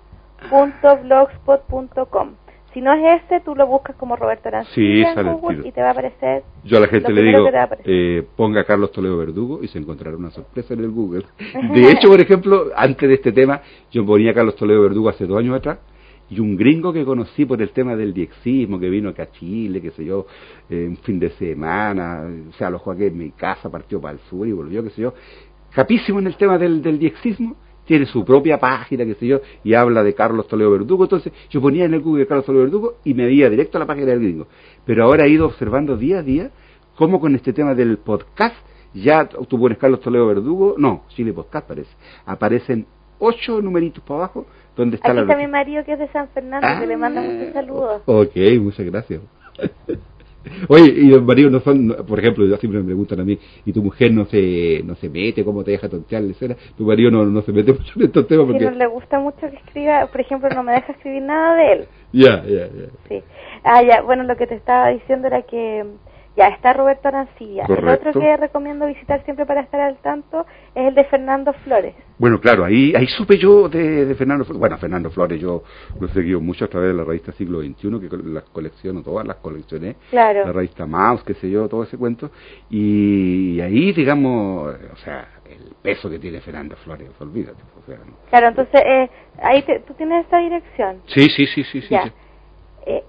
blogspot.com. 1.02 2.34
Si 2.72 2.80
no 2.80 2.92
es 2.94 3.22
ese, 3.22 3.40
tú 3.40 3.54
lo 3.54 3.66
buscas 3.66 3.94
como 3.96 4.16
Roberto 4.16 4.48
Arancibia 4.48 5.12
en 5.12 5.34
Google 5.34 5.68
y 5.68 5.72
te 5.72 5.82
va 5.82 5.88
a 5.88 5.90
aparecer. 5.90 6.42
Yo 6.64 6.78
a 6.78 6.80
la 6.80 6.88
gente 6.88 7.12
le 7.12 7.20
digo, 7.22 7.46
eh, 7.84 8.26
ponga 8.34 8.64
Carlos 8.64 8.90
Toledo 8.92 9.18
Verdugo 9.18 9.62
y 9.62 9.68
se 9.68 9.78
encontrará 9.78 10.16
una 10.16 10.30
sorpresa 10.30 10.72
en 10.72 10.80
el 10.80 10.90
Google. 10.90 11.26
De 11.74 11.90
hecho, 11.90 12.08
por 12.08 12.18
ejemplo, 12.18 12.70
antes 12.74 13.06
de 13.06 13.16
este 13.16 13.32
tema, 13.32 13.60
yo 13.90 14.06
ponía 14.06 14.32
Carlos 14.32 14.56
Toledo 14.56 14.80
Verdugo 14.82 15.10
hace 15.10 15.26
dos 15.26 15.38
años 15.38 15.54
atrás 15.56 15.80
y 16.30 16.40
un 16.40 16.56
gringo 16.56 16.92
que 16.92 17.04
conocí 17.04 17.44
por 17.44 17.60
el 17.60 17.70
tema 17.70 17.94
del 17.94 18.14
diexismo, 18.14 18.78
que 18.80 18.88
vino 18.88 19.10
acá 19.10 19.24
a 19.24 19.30
Chile, 19.32 19.80
qué 19.80 19.90
sé 19.90 20.04
yo, 20.04 20.26
eh, 20.70 20.86
un 20.88 20.96
fin 20.98 21.18
de 21.18 21.30
semana, 21.30 22.26
o 22.48 22.52
sea, 22.54 22.70
lo 22.70 22.78
jugué 22.78 23.08
en 23.08 23.18
mi 23.18 23.30
casa, 23.32 23.70
partió 23.70 24.00
para 24.00 24.14
el 24.14 24.20
sur 24.30 24.46
y 24.46 24.52
volvió, 24.52 24.82
qué 24.82 24.90
sé 24.90 25.02
yo, 25.02 25.14
capísimo 25.70 26.18
en 26.20 26.26
el 26.28 26.36
tema 26.36 26.56
del, 26.58 26.80
del 26.80 26.98
diexismo, 26.98 27.56
tiene 27.84 28.06
su 28.06 28.24
propia 28.24 28.58
página, 28.58 29.04
qué 29.04 29.14
sé 29.14 29.26
yo, 29.26 29.40
y 29.64 29.74
habla 29.74 30.02
de 30.02 30.14
Carlos 30.14 30.46
Toledo 30.46 30.70
Verdugo, 30.70 31.04
entonces 31.04 31.32
yo 31.50 31.60
ponía 31.60 31.84
en 31.84 31.94
el 31.94 32.00
Google 32.00 32.26
Carlos 32.26 32.46
Toledo 32.46 32.64
Verdugo 32.64 32.94
y 33.04 33.14
me 33.14 33.26
veía 33.26 33.50
directo 33.50 33.78
a 33.78 33.80
la 33.80 33.86
página 33.86 34.06
del 34.06 34.20
gringo. 34.20 34.46
Pero 34.84 35.04
ahora 35.04 35.26
he 35.26 35.30
ido 35.30 35.46
observando 35.46 35.96
día 35.96 36.18
a 36.18 36.22
día 36.22 36.50
cómo 36.96 37.20
con 37.20 37.34
este 37.34 37.52
tema 37.52 37.74
del 37.74 37.98
podcast, 37.98 38.56
ya 38.94 39.28
tú 39.28 39.58
pones 39.58 39.78
Carlos 39.78 40.00
Toledo 40.00 40.26
Verdugo, 40.26 40.74
no, 40.78 41.04
Chile 41.08 41.32
Podcast 41.32 41.66
parece, 41.66 41.90
aparecen 42.24 42.86
ocho 43.18 43.60
numeritos 43.60 44.02
para 44.04 44.24
abajo 44.24 44.46
donde 44.76 44.96
está 44.96 45.08
Aquí 45.08 45.16
la... 45.16 45.22
está 45.22 45.36
mi 45.36 45.46
marido 45.46 45.84
que 45.84 45.92
es 45.92 45.98
de 45.98 46.08
San 46.08 46.28
Fernando, 46.28 46.66
que 46.80 46.86
le 46.86 46.96
manda 46.96 47.20
muchos 47.20 47.48
ah, 47.50 47.52
saludos. 47.52 48.02
Ok, 48.06 48.36
muchas 48.60 48.86
gracias. 48.86 49.20
Oye, 50.68 50.90
y 50.90 51.06
los 51.06 51.22
maridos 51.22 51.52
no 51.52 51.60
son, 51.60 51.94
por 52.06 52.18
ejemplo, 52.18 52.46
ya 52.46 52.56
siempre 52.56 52.80
me 52.80 52.86
preguntan 52.86 53.20
a 53.20 53.24
mí, 53.24 53.38
¿y 53.64 53.72
tu 53.72 53.82
mujer 53.82 54.12
no 54.12 54.24
se 54.24 54.82
no 54.84 54.94
se 54.96 55.08
mete? 55.08 55.44
¿Cómo 55.44 55.62
te 55.62 55.72
deja 55.72 55.88
tontear? 55.88 56.22
Tu 56.76 56.84
marido 56.84 57.10
no, 57.10 57.24
no 57.24 57.42
se 57.42 57.52
mete 57.52 57.72
mucho 57.72 57.92
en 57.96 58.02
estos 58.02 58.26
temas 58.26 58.46
porque... 58.46 58.64
no 58.64 58.70
le 58.72 58.86
gusta 58.86 59.18
mucho 59.20 59.38
que 59.40 59.56
escriba, 59.56 60.06
por 60.06 60.20
ejemplo, 60.20 60.48
no 60.54 60.62
me 60.62 60.72
deja 60.72 60.92
escribir 60.92 61.22
nada 61.22 61.56
de 61.56 61.72
él. 61.72 61.88
Ya, 62.12 62.44
ya, 62.44 62.66
ya. 62.66 62.88
Sí. 63.08 63.22
Ah, 63.62 63.82
ya, 63.82 64.02
bueno, 64.02 64.24
lo 64.24 64.36
que 64.36 64.46
te 64.46 64.54
estaba 64.54 64.88
diciendo 64.88 65.28
era 65.28 65.42
que 65.42 65.84
ya 66.36 66.48
está 66.48 66.72
Roberto 66.72 67.08
Arancilla. 67.08 67.64
El 67.68 67.88
otro 67.88 68.12
que 68.12 68.36
recomiendo 68.36 68.86
visitar 68.86 69.22
siempre 69.24 69.44
para 69.44 69.60
estar 69.62 69.80
al 69.80 69.96
tanto 69.98 70.46
es 70.74 70.88
el 70.88 70.94
de 70.94 71.04
Fernando 71.04 71.52
Flores. 71.64 71.94
Bueno, 72.18 72.40
claro, 72.40 72.64
ahí 72.64 72.94
ahí 72.96 73.06
supe 73.06 73.36
yo 73.36 73.68
de, 73.68 74.14
Fernando 74.14 74.44
Flores. 74.44 74.60
Bueno, 74.60 74.78
Fernando 74.78 75.10
Flores 75.10 75.40
yo 75.40 75.62
lo 76.00 76.06
he 76.06 76.10
seguido 76.10 76.40
mucho 76.40 76.64
a 76.64 76.68
través 76.68 76.90
de 76.90 76.94
la 76.94 77.04
revista 77.04 77.32
Siglo 77.32 77.60
XXI, 77.60 78.00
que 78.00 78.16
las 78.24 78.44
colecciono 78.44 79.02
todas, 79.02 79.26
las 79.26 79.36
coleccioné. 79.36 79.96
Claro. 80.10 80.46
La 80.46 80.52
revista 80.52 80.86
Mouse, 80.86 81.22
qué 81.24 81.34
sé 81.34 81.50
yo, 81.50 81.68
todo 81.68 81.82
ese 81.82 81.98
cuento. 81.98 82.30
Y 82.70 83.60
ahí, 83.60 83.92
digamos, 83.92 84.74
o 84.92 84.96
sea, 84.96 85.28
el 85.44 85.74
peso 85.82 86.08
que 86.08 86.18
tiene 86.18 86.40
Fernando 86.40 86.76
Flores, 86.76 87.10
olvídate. 87.20 87.60
Claro, 88.30 88.48
entonces, 88.48 88.80
eh, 88.84 89.10
ahí 89.42 89.64
tú 89.86 89.94
tienes 89.94 90.24
esta 90.24 90.38
dirección. 90.38 91.02
Sí, 91.06 91.28
sí, 91.28 91.46
sí, 91.46 91.64
sí. 91.64 91.82
sí, 91.82 91.94
eh, 92.86 93.04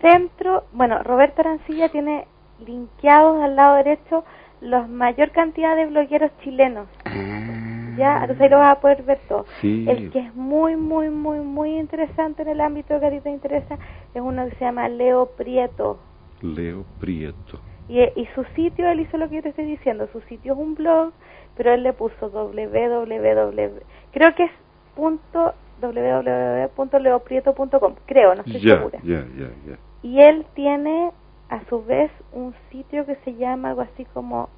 centro, 0.00 0.64
bueno, 0.72 1.02
Roberto 1.02 1.42
Arancilla 1.42 1.90
tiene 1.90 2.26
linkeados 2.64 3.42
al 3.42 3.56
lado 3.56 3.76
derecho 3.76 4.24
la 4.60 4.86
mayor 4.86 5.30
cantidad 5.30 5.76
de 5.76 5.86
blogueros 5.86 6.30
chilenos. 6.42 6.88
Ah. 7.04 7.92
ya, 7.96 8.20
entonces 8.20 8.40
ahí 8.40 8.48
lo 8.48 8.58
vas 8.58 8.76
a 8.76 8.80
poder 8.80 9.02
ver 9.02 9.18
todo. 9.28 9.46
El 9.62 10.10
que 10.10 10.20
es 10.20 10.34
muy, 10.34 10.76
muy, 10.76 11.10
muy, 11.10 11.40
muy 11.40 11.78
interesante 11.78 12.42
en 12.42 12.48
el 12.48 12.60
ámbito 12.60 12.98
que 13.00 13.06
a 13.06 13.10
ti 13.10 13.20
te 13.20 13.30
interesa 13.30 13.78
es 14.14 14.22
uno 14.22 14.48
que 14.48 14.56
se 14.56 14.64
llama 14.64 14.88
Leo 14.88 15.26
Prieto. 15.36 15.98
Leo 16.42 16.84
Prieto. 17.00 17.60
Y, 17.88 18.00
y 18.00 18.28
su 18.34 18.44
sitio, 18.56 18.88
él 18.88 19.00
hizo 19.00 19.16
lo 19.16 19.28
que 19.28 19.36
yo 19.36 19.42
te 19.42 19.50
estoy 19.50 19.66
diciendo, 19.66 20.08
su 20.12 20.20
sitio 20.22 20.54
es 20.54 20.58
un 20.58 20.74
blog, 20.74 21.12
pero 21.56 21.72
él 21.72 21.84
le 21.84 21.92
puso 21.92 22.28
www, 22.28 23.80
creo 24.12 24.34
que 24.34 24.44
es 24.44 24.50
punto 24.94 25.54
www.leoprieto.com, 25.80 27.94
creo, 28.06 28.34
no 28.34 28.42
estoy 28.42 28.60
segura. 28.60 28.98
Y 30.02 30.20
él 30.20 30.44
tiene 30.54 31.12
a 31.48 31.64
su 31.68 31.84
vez 31.84 32.10
un 32.32 32.54
sitio 32.70 33.06
que 33.06 33.16
se 33.24 33.34
llama 33.34 33.70
algo 33.70 33.82
así 33.82 34.04
como 34.06 34.48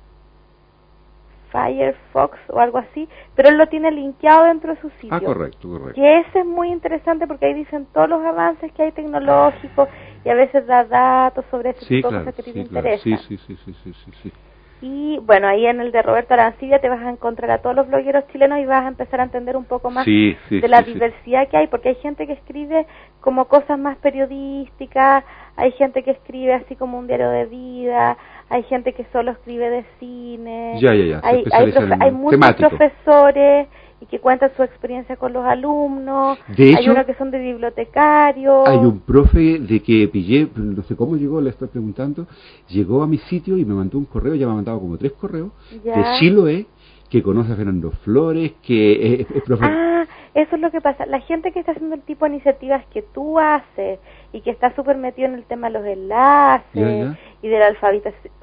Firefox 1.50 2.38
o 2.49 2.61
algo 2.61 2.78
así, 2.78 3.09
pero 3.35 3.49
él 3.49 3.59
lo 3.59 3.66
tiene 3.68 3.90
linkeado 3.90 4.45
dentro 4.45 4.75
de 4.75 4.80
su 4.80 4.90
sitio. 4.90 5.11
Ah, 5.12 5.21
correcto, 5.21 5.68
correcto. 5.68 5.95
Que 5.95 6.21
ese 6.21 6.40
es 6.40 6.47
muy 6.47 6.71
interesante 6.71 7.26
porque 7.26 7.47
ahí 7.47 7.54
dicen 7.54 7.87
todos 7.92 8.09
los 8.09 8.23
avances 8.25 8.73
que 8.73 8.83
hay 8.83 8.92
tecnológicos 8.92 9.88
y 10.25 10.28
a 10.28 10.35
veces 10.35 10.66
da 10.66 10.85
datos 10.85 11.45
sobre 11.50 11.71
ese 11.71 11.87
tipo 11.87 12.11
de 12.11 12.18
cosas 12.18 12.35
que 12.35 12.42
te 12.42 12.61
interesan. 12.61 13.18
Sí, 13.18 13.38
sí, 13.38 13.57
sí, 13.57 13.75
sí, 13.83 13.95
sí, 13.95 14.12
sí. 14.23 14.33
Y 14.80 15.18
bueno, 15.18 15.49
ahí 15.49 15.66
en 15.66 15.80
el 15.80 15.90
de 15.90 16.02
Roberto 16.02 16.35
Arancilla 16.35 16.78
te 16.78 16.88
vas 16.88 17.00
a 17.02 17.11
encontrar 17.11 17.50
a 17.50 17.58
todos 17.58 17.75
los 17.75 17.88
blogueros 17.88 18.25
chilenos 18.28 18.61
y 18.61 18.64
vas 18.64 18.85
a 18.85 18.88
empezar 18.88 19.20
a 19.20 19.25
entender 19.25 19.56
un 19.56 19.64
poco 19.64 19.90
más 19.90 20.06
de 20.06 20.68
la 20.68 20.82
diversidad 20.82 21.49
que 21.49 21.56
hay, 21.56 21.66
porque 21.66 21.90
hay 21.90 21.94
gente 21.97 22.26
que 22.26 22.35
escribe 22.35 22.87
como 23.20 23.47
cosas 23.47 23.78
más 23.78 23.97
periodísticas, 23.99 25.25
hay 25.56 25.73
gente 25.73 26.04
que 26.04 26.12
escribe 26.12 26.54
así 26.54 26.76
como 26.76 26.99
un 26.99 27.08
diario 27.08 27.30
de 27.30 27.47
vida, 27.47 28.16
hay 28.49 28.62
gente 28.64 28.92
que 28.92 29.04
solo 29.12 29.32
escribe 29.32 29.68
de 29.68 29.85
cine, 29.99 30.75
hay, 31.23 31.44
hay, 31.50 32.11
muchos 32.12 32.54
profesores 32.54 33.66
y 34.00 34.07
que 34.07 34.21
cuentan 34.21 34.50
su 34.57 34.62
experiencia 34.62 35.17
con 35.17 35.33
los 35.33 35.45
alumnos. 35.45 36.38
hay 36.57 36.88
uno 36.88 37.05
que 37.05 37.14
son 37.14 37.31
de 37.31 37.38
bibliotecarios. 37.38 38.69
Hay 38.69 38.78
un 38.78 39.00
profe 39.00 39.59
de 39.59 39.81
que 39.81 40.09
pillé, 40.09 40.49
no 40.55 40.83
sé 40.85 40.95
cómo 40.95 41.17
llegó, 41.17 41.40
le 41.40 41.50
estoy 41.50 41.69
preguntando, 41.69 42.26
llegó 42.69 43.02
a 43.02 43.07
mi 43.07 43.19
sitio 43.19 43.57
y 43.59 43.64
me 43.64 43.75
mandó 43.75 43.99
un 43.99 44.05
correo, 44.05 44.35
ya 44.35 44.47
me 44.47 44.52
ha 44.52 44.57
mandado 44.57 44.78
como 44.81 44.97
tres 44.97 45.12
correos, 45.12 45.50
de 45.83 46.05
Chiloé, 46.19 46.67
que 47.11 47.23
conoce 47.23 47.52
a 47.52 47.57
Fernando 47.57 47.90
Flores, 47.90 48.52
que 48.62 49.26
es, 49.35 49.43
profe. 49.43 49.64
Ah, 49.64 50.07
eso 50.35 50.57
es 50.57 50.61
lo 50.61 50.71
que 50.71 50.81
pasa. 50.81 51.07
La 51.07 51.21
gente 51.21 51.52
que 51.52 51.61
está 51.61 51.73
haciendo 51.73 51.97
el 51.97 52.02
tipo 52.02 52.25
de 52.25 52.33
iniciativas 52.33 52.85
que 52.87 53.02
tú 53.02 53.38
haces 53.38 53.99
y 54.33 54.43
que 54.43 54.50
está 54.50 54.75
súper 54.76 54.97
metido 54.97 55.26
en 55.28 55.35
el 55.35 55.45
tema 55.45 55.69
de 55.69 55.78
los 55.78 55.87
enlaces 55.87 57.17
y 57.43 57.49
de 57.49 57.59
la 57.59 57.75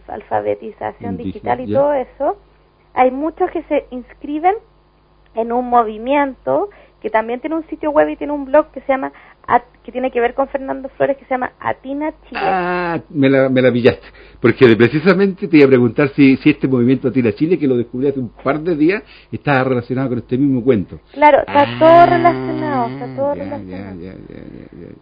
alfabetización 0.08 1.18
digital 1.18 1.62
y 1.62 1.72
todo 1.72 1.94
eso, 1.94 2.38
hay 2.94 3.12
muchos 3.12 3.50
que 3.52 3.62
se 3.64 3.86
inscriben 3.92 4.56
en 5.36 5.52
un 5.52 5.70
movimiento 5.70 6.70
que 7.02 7.10
también 7.10 7.40
tiene 7.40 7.56
un 7.56 7.68
sitio 7.68 7.92
web 7.92 8.10
y 8.10 8.16
tiene 8.16 8.34
un 8.34 8.46
blog 8.46 8.72
que 8.72 8.82
se 8.82 8.88
llama 8.88 9.14
que 9.86 9.92
tiene 9.92 10.10
que 10.10 10.20
ver 10.20 10.34
con 10.34 10.48
Fernando 10.48 10.90
Flores 10.90 11.16
que 11.16 11.26
se 11.26 11.36
llama 11.36 11.52
Atina 11.60 12.12
Chile. 12.28 12.42
Ah, 12.44 13.00
me 13.10 13.30
la, 13.30 13.50
me 13.50 13.62
la 13.62 13.72
pillaste, 13.72 14.08
porque 14.42 14.76
precisamente 14.76 15.48
te 15.48 15.58
iba 15.58 15.68
a 15.68 15.70
preguntar 15.70 16.10
si, 16.16 16.38
si 16.38 16.50
este 16.50 16.68
movimiento 16.68 17.08
Atina 17.08 17.32
Chile, 17.34 17.60
que 17.60 17.68
lo 17.68 17.78
descubrí 17.78 18.08
hace 18.08 18.20
un 18.20 18.30
par 18.30 18.60
de 18.62 18.76
días, 18.76 19.04
está 19.32 19.64
relacionado 19.64 20.10
con 20.10 20.18
este 20.18 20.40
mismo 20.40 20.64
cuento. 20.64 21.00
Claro, 21.14 21.40
está 21.40 21.62
ah, 21.62 21.76
todo 21.78 22.06
relacionado, 22.08 22.88
está 22.90 23.16
todo 23.16 23.34
relacionado. 23.36 24.02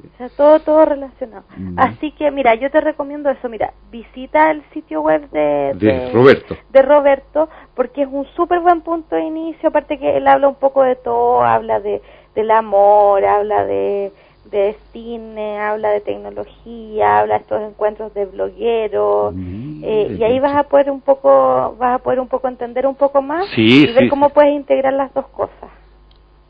está 0.03 0.29
todo, 0.35 0.59
todo 0.59 0.85
relacionado. 0.85 1.43
Mm. 1.55 1.79
Así 1.79 2.11
que, 2.11 2.29
mira, 2.31 2.55
yo 2.55 2.69
te 2.69 2.81
recomiendo 2.81 3.29
eso, 3.29 3.47
mira, 3.47 3.71
visita 3.89 4.51
el 4.51 4.63
sitio 4.73 5.01
web 5.01 5.29
de, 5.29 5.71
de, 5.75 6.11
Roberto. 6.11 6.57
De 6.73 6.81
Roberto, 6.81 7.47
porque 7.73 8.01
es 8.01 8.09
un 8.11 8.25
súper 8.35 8.59
buen 8.59 8.81
punto 8.81 9.15
de 9.15 9.23
inicio, 9.23 9.69
aparte 9.69 9.97
que 9.97 10.17
él 10.17 10.27
habla 10.27 10.49
un 10.49 10.55
poco 10.55 10.83
de 10.83 10.97
todo, 10.97 11.41
habla 11.41 11.79
de 11.79 12.01
del 12.35 12.51
amor, 12.51 13.23
habla 13.25 13.65
de 13.65 14.11
de 14.45 14.75
cine, 14.91 15.59
habla 15.59 15.89
de 15.89 16.01
tecnología, 16.01 17.19
habla 17.19 17.35
de 17.35 17.41
estos 17.41 17.61
encuentros 17.61 18.13
de 18.13 18.25
blogueros 18.25 19.33
eh, 19.35 20.15
y 20.19 20.23
ahí 20.23 20.39
vas 20.39 20.55
a 20.55 20.63
poder 20.63 20.91
un 20.91 21.01
poco 21.01 21.75
vas 21.79 21.95
a 21.95 21.99
poder 21.99 22.19
un 22.19 22.27
poco 22.27 22.47
entender 22.47 22.85
un 22.85 22.95
poco 22.95 23.21
más 23.21 23.47
y 23.57 23.91
ver 23.93 24.09
cómo 24.09 24.29
puedes 24.29 24.53
integrar 24.53 24.93
las 24.93 25.13
dos 25.13 25.27
cosas. 25.27 25.69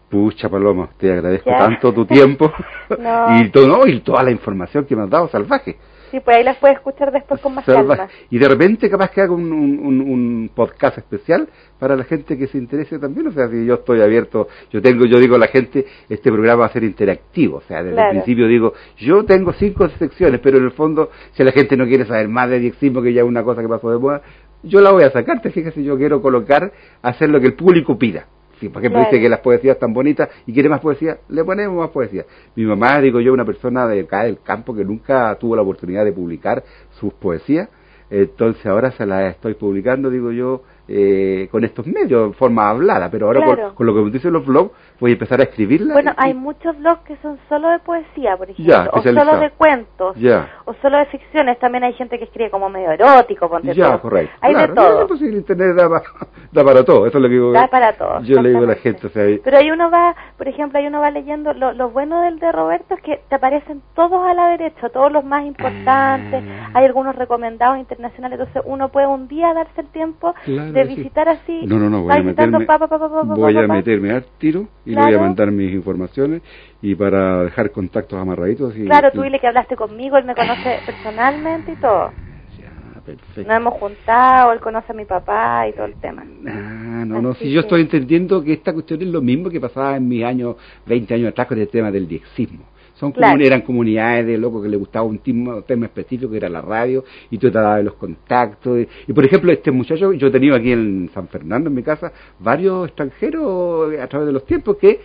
Pucha 0.10 0.50
Paloma, 0.50 0.90
te 0.98 1.12
agradezco 1.12 1.50
tanto 1.50 1.94
tu 1.94 2.06
tiempo 2.06 2.52
y 3.40 3.50
todo 3.50 3.88
y 3.88 4.00
toda 4.02 4.24
la 4.24 4.32
información 4.32 4.86
que 4.86 4.96
me 4.96 5.04
has 5.04 5.10
dado 5.10 5.28
salvaje. 5.30 5.78
Sí, 6.14 6.20
pues 6.20 6.38
ahí 6.38 6.44
las 6.44 6.58
puedes 6.58 6.78
escuchar 6.78 7.12
después 7.12 7.42
con 7.42 7.56
más 7.56 7.66
Salva- 7.66 7.98
calma. 7.98 8.12
Y 8.30 8.38
de 8.38 8.48
repente 8.48 8.88
capaz 8.88 9.10
que 9.10 9.22
haga 9.22 9.34
un, 9.34 9.52
un, 9.52 10.00
un- 10.00 10.50
podcast 10.54 11.00
especial 11.00 11.50
para 11.80 11.96
la 11.96 12.04
gente 12.04 12.38
que 12.38 12.46
se 12.46 12.60
interese 12.60 13.00
también. 13.00 13.26
O 13.26 13.32
sea, 13.32 13.48
si 13.50 13.66
yo 13.66 13.74
estoy 13.74 14.00
abierto, 14.00 14.48
yo 14.72 14.80
tengo, 14.80 15.06
yo 15.06 15.18
digo 15.20 15.34
a 15.38 15.40
la 15.40 15.48
gente, 15.48 15.84
este 16.08 16.32
programa 16.32 16.60
va 16.62 16.66
a 16.68 16.70
ser 16.72 16.84
interactivo. 16.84 17.58
O 17.58 17.62
sea, 17.62 17.82
desde 17.82 17.96
Claro. 17.96 18.10
el 18.12 18.18
principio 18.18 18.48
digo, 18.48 18.74
yo 18.98 19.26
tengo 19.26 19.54
cinco 19.54 19.90
secciones, 19.90 20.40
pero 20.40 20.60
en 20.60 20.66
el 20.66 20.72
fondo, 20.74 21.10
si 21.32 21.44
la 21.44 21.52
gente 21.52 21.76
no 21.76 21.88
quiere 21.88 22.06
saber 22.06 22.28
más 22.28 22.48
de 22.48 22.60
diexismo, 22.60 23.02
que 23.02 23.12
ya 23.12 23.22
es 23.24 23.28
una 23.28 23.44
cosa 23.44 23.64
que 23.64 23.68
pasó 23.68 23.90
de 23.90 23.98
moda, 23.98 24.22
yo 24.62 24.82
la 24.82 24.92
voy 24.92 25.02
a 25.06 25.10
sacar. 25.10 25.42
Te 25.42 25.50
fijas, 25.50 25.74
si 25.74 25.84
yo 25.84 25.98
quiero 25.98 26.22
colocar, 26.22 26.72
hacer 27.02 27.32
lo 27.32 27.40
que 27.42 27.48
el 27.48 27.56
público 27.56 27.98
pida. 27.98 28.28
Si, 28.64 28.70
por 28.70 28.82
ejemplo, 28.82 29.02
Claro. 29.02 29.12
dice 29.12 29.22
que 29.22 29.28
las 29.28 29.42
poesías 29.42 29.76
están 29.76 29.94
bonitas 29.94 30.30
y 30.48 30.54
quiere 30.54 30.70
más 30.70 30.80
poesía, 30.80 31.18
le 31.28 31.44
ponemos 31.44 31.76
más 31.76 31.90
poesía. 31.90 32.24
Mi 32.56 32.64
mamá, 32.64 33.02
digo 33.02 33.20
yo, 33.20 33.34
una 33.34 33.44
persona 33.44 33.86
de 33.88 34.00
acá 34.00 34.24
del 34.24 34.40
campo 34.42 34.74
que 34.74 34.86
nunca 34.86 35.36
tuvo 35.36 35.58
la 35.58 35.64
oportunidad 35.64 36.06
de 36.06 36.14
publicar 36.14 36.64
sus 36.92 37.12
poesías, 37.14 37.68
entonces 38.10 38.66
ahora 38.66 38.92
se 38.92 39.06
las 39.06 39.32
estoy 39.36 39.56
publicando, 39.56 40.10
digo 40.10 40.32
yo, 40.32 40.62
eh, 40.88 41.48
con 41.52 41.64
estos 41.64 41.88
medios, 41.88 42.28
en 42.28 42.34
forma 42.34 42.70
hablada, 42.70 43.10
pero 43.10 43.28
ahora 43.28 43.42
con- 43.46 43.56
Claro. 43.56 43.76
con, 43.76 43.86
lo 43.86 43.94
que 43.96 44.02
me 44.02 44.12
dicen 44.12 44.34
los 44.34 44.46
blogs 44.46 44.72
voy 45.00 45.12
a 45.12 45.14
empezar 45.14 45.40
a 45.40 45.44
escribirla. 45.44 45.94
Bueno, 45.94 46.12
y- 46.12 46.16
hay 46.18 46.34
muchos 46.34 46.78
blogs 46.78 47.02
que 47.04 47.16
son 47.22 47.38
solo 47.50 47.70
de 47.70 47.80
poesía, 47.80 48.36
por 48.38 48.50
ejemplo, 48.50 48.74
Ya, 48.74 48.90
o 48.92 49.02
solo 49.02 49.38
de 49.38 49.50
cuentos, 49.52 50.16
Ya. 50.18 50.50
o 50.66 50.74
solo 50.82 50.98
de 50.98 51.06
ficciones. 51.06 51.58
También 51.60 51.84
hay 51.86 51.94
gente 51.94 52.18
que 52.18 52.26
escribe 52.26 52.50
como 52.50 52.70
medio 52.70 52.92
erótico, 52.92 53.50
ponte 53.50 53.74
Ya, 53.74 53.94
tú. 53.96 54.02
correcto. 54.02 54.34
Hay 54.42 54.54
Claro, 54.54 54.74
de 54.74 54.76
todo. 54.76 55.08
pues, 55.08 55.22
el 55.22 55.34
internet 55.36 55.76
da, 55.76 55.90
pa- 55.90 56.04
da 56.52 56.64
para 56.64 56.84
todo, 56.84 57.08
eso 57.08 57.18
es 57.18 57.22
lo 57.22 57.28
que 57.30 57.34
digo. 57.36 57.52
Da 57.54 57.68
para 57.68 57.94
todo. 57.94 58.22
Yo 58.22 58.42
le 58.42 58.50
digo 58.50 58.64
a 58.64 58.68
la 58.68 58.76
gente, 58.76 59.08
o 59.08 59.10
sea, 59.10 59.24
Pero 59.44 59.58
ahí 59.58 59.72
uno 59.72 59.90
va, 59.90 60.16
por 60.38 60.48
ejemplo, 60.48 60.80
ahí 60.80 60.88
uno 60.88 61.00
va 61.00 61.12
leyendo, 61.12 61.54
lo, 61.54 61.72
lo 61.74 61.90
bueno 61.92 62.22
del 62.22 62.40
de 62.40 62.52
Roberto 62.52 62.94
es 62.96 63.02
que 63.02 63.22
te 63.30 63.36
aparecen 63.36 63.82
todos 63.96 64.22
a 64.28 64.34
la 64.34 64.48
derecha, 64.50 64.90
todos 64.90 65.12
los 65.12 65.24
más 65.24 65.46
importantes, 65.46 66.44
Ah. 66.44 66.72
hay 66.74 66.86
algunos 66.86 67.16
recomendados 67.16 67.78
internacionales, 67.78 68.40
entonces 68.40 68.62
uno 68.66 68.90
puede 68.90 69.08
un 69.08 69.28
día 69.28 69.54
darse 69.54 69.82
el 69.82 69.88
tiempo 69.88 70.34
Claro, 70.44 70.73
de 70.74 70.84
visitar 70.84 71.30
así, 71.30 71.62
No, 71.66 71.78
no, 71.80 71.90
no, 71.90 72.04
voy 72.04 72.14
a 72.14 72.24
meterme, 72.24 72.66
pa, 72.66 72.80
pa, 72.80 72.88
pa, 72.88 72.98
voy 73.24 73.58
a 73.58 73.68
meterme 73.68 74.12
al 74.12 74.26
tiro 74.38 74.68
y 74.86 74.90
le 74.90 74.96
Claro. 74.96 75.08
voy 75.08 75.16
a 75.16 75.22
mandar 75.22 75.52
mis 75.52 75.74
informaciones 75.74 76.42
y 76.82 76.96
para 76.96 77.44
dejar 77.44 77.72
contactos 77.72 78.20
amarraditos. 78.20 78.76
Y, 78.78 78.86
Claro, 78.86 79.12
tú 79.12 79.22
dile 79.22 79.40
que 79.40 79.48
hablaste 79.48 79.76
conmigo, 79.76 80.18
él 80.18 80.26
me 80.26 80.36
conoce 80.36 80.80
personalmente 80.86 81.72
y 81.72 81.76
todo. 81.76 82.14
Ya, 82.60 83.02
perfecto. 83.06 83.44
Nos 83.48 83.58
hemos 83.58 83.74
juntado, 83.76 84.52
él 84.54 84.60
conoce 84.60 84.92
a 84.92 84.96
mi 84.96 85.06
papá 85.06 85.68
y 85.68 85.74
todo 85.74 85.86
el 85.86 85.96
tema. 85.96 86.24
Ah, 86.48 87.04
no, 87.06 87.22
no, 87.22 87.32
Así 87.32 87.46
si 87.46 87.52
yo 87.52 87.62
estoy 87.62 87.82
entendiendo 87.82 88.44
que 88.44 88.54
esta 88.54 88.74
cuestión 88.74 89.02
es 89.02 89.08
lo 89.08 89.22
mismo 89.22 89.50
que 89.50 89.60
pasaba 89.60 89.96
en 89.98 90.08
mis 90.08 90.24
años, 90.24 90.56
20 90.86 91.14
años 91.14 91.30
atrás 91.30 91.48
con 91.48 91.60
el 91.60 91.68
tema 91.68 91.92
del 91.92 92.08
diexismo. 92.08 92.66
Son 93.04 93.12
Claro. 93.12 93.34
comun- 93.38 93.46
eran 93.46 93.62
comunidades 93.62 94.26
de 94.26 94.38
locos 94.38 94.64
que 94.64 94.70
le 94.70 94.78
gustaba 94.78 95.06
un 95.06 95.20
tema, 95.20 95.62
tema 95.62 95.86
específico 95.86 96.32
que 96.32 96.38
era 96.38 96.50
la 96.50 96.62
radio 96.62 97.04
y 97.30 97.38
tú 97.38 97.52
te 97.52 97.58
dabas 97.60 97.84
los 97.84 97.96
contactos. 97.96 98.80
Y, 98.80 98.88
y, 99.08 99.14
por 99.14 99.26
ejemplo, 99.26 99.52
este 99.52 99.72
muchacho, 99.72 100.14
yo 100.14 100.28
he 100.28 100.32
tenido 100.32 100.56
aquí 100.56 100.72
en 100.72 101.10
San 101.14 101.28
Fernando, 101.28 101.70
en 101.70 101.76
mi 101.76 101.84
casa, 101.84 102.12
varios 102.40 102.88
extranjeros 102.88 103.94
a 104.00 104.08
través 104.08 104.28
de 104.28 104.34
los 104.34 104.46
tiempos 104.46 104.78
que 104.78 105.00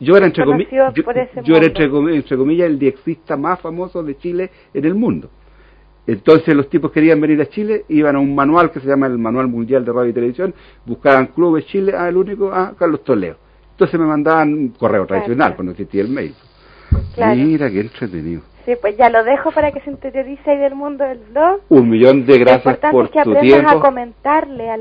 yo 0.00 0.16
era 0.16 0.26
entre, 0.26 0.44
comi- 0.44 0.66
yo, 1.44 1.56
era 1.56 1.66
entre, 1.66 1.90
comi- 1.90 2.14
entre 2.16 2.36
comillas 2.36 2.66
el 2.66 2.78
diexista 2.78 3.36
más 3.36 3.60
famoso 3.60 4.02
de 4.02 4.16
Chile 4.18 4.50
en 4.74 4.84
el 4.84 4.94
mundo. 4.94 5.30
Entonces 6.06 6.54
los 6.56 6.68
tipos 6.68 6.90
querían 6.90 7.20
venir 7.20 7.40
a 7.40 7.46
Chile, 7.46 7.84
iban 7.88 8.16
a 8.16 8.18
un 8.18 8.34
manual 8.34 8.72
que 8.72 8.80
se 8.80 8.88
llama 8.88 9.06
el 9.06 9.18
Manual 9.18 9.46
Mundial 9.46 9.84
de 9.84 9.92
Radio 9.92 10.10
y 10.10 10.12
Televisión, 10.12 10.52
buscaban 10.84 11.26
clubes 11.28 11.64
Chile, 11.66 11.92
ah, 11.96 12.08
el 12.08 12.16
único, 12.16 12.50
ah, 12.52 12.72
Carlos 12.76 13.04
Toledo. 13.04 13.36
Entonces 13.70 13.98
me 14.00 14.06
mandaban 14.06 14.52
un 14.52 14.68
correo 14.70 15.06
tradicional, 15.06 15.54
Claro. 15.54 15.56
pues 15.56 15.68
existía 15.70 16.02
el 16.02 16.08
mail. 16.08 16.34
Claro. 17.14 17.36
Mira, 17.36 17.70
qué 17.70 17.80
entretenido. 17.80 18.42
Sí, 18.64 18.74
pues 18.80 18.96
ya 18.96 19.10
lo 19.10 19.24
dejo 19.24 19.50
para 19.50 19.72
que 19.72 19.80
se 19.80 19.90
interiorice 19.90 20.50
ahí 20.50 20.58
del 20.58 20.76
mundo 20.76 21.04
del 21.04 21.18
blog. 21.18 21.60
Un 21.68 21.88
millón 21.90 22.24
de 22.26 22.38
Lo 22.38 22.44
gracias 22.44 22.74
importante 22.74 22.92
por 22.92 23.04
es 23.06 23.10
que 23.10 23.22
tu 23.22 23.36
aprendas 23.36 23.72
a 23.72 23.80
comentarle 23.80 24.70
a 24.70 24.76
la 24.76 24.80